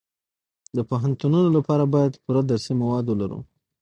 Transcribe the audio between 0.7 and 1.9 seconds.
د پوهنتونونو لپاره